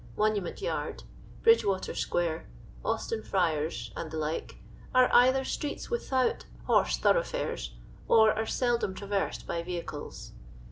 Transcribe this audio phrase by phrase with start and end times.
[0.17, 1.03] Monu ment yard,
[1.43, 2.49] Bridgewater square,
[2.83, 4.57] Austin friars, and the like,
[4.95, 7.75] are either streets without horse thorough fares,
[8.07, 10.31] or are seldom traversed by vehicles.